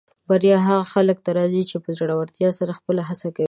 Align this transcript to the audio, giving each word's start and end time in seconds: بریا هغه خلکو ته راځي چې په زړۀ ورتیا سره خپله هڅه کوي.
بریا 0.29 0.57
هغه 0.67 0.83
خلکو 0.93 1.23
ته 1.25 1.31
راځي 1.39 1.63
چې 1.69 1.77
په 1.83 1.89
زړۀ 1.97 2.13
ورتیا 2.17 2.49
سره 2.59 2.77
خپله 2.79 3.01
هڅه 3.09 3.27
کوي. 3.35 3.39